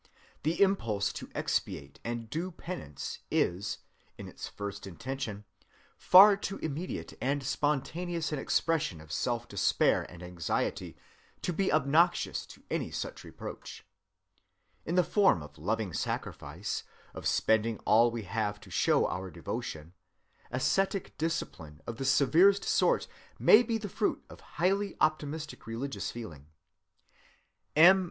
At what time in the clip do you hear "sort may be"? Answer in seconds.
22.63-23.77